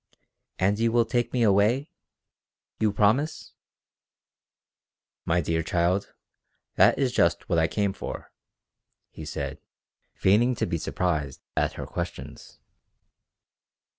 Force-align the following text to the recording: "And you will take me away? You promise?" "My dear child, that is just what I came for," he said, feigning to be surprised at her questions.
"And 0.57 0.79
you 0.79 0.91
will 0.91 1.05
take 1.05 1.31
me 1.31 1.43
away? 1.43 1.91
You 2.79 2.91
promise?" 2.91 3.53
"My 5.25 5.41
dear 5.41 5.61
child, 5.61 6.15
that 6.73 6.97
is 6.97 7.11
just 7.11 7.47
what 7.47 7.59
I 7.59 7.67
came 7.67 7.93
for," 7.93 8.31
he 9.11 9.25
said, 9.25 9.59
feigning 10.15 10.55
to 10.55 10.65
be 10.65 10.79
surprised 10.79 11.43
at 11.55 11.73
her 11.73 11.85
questions. 11.85 12.57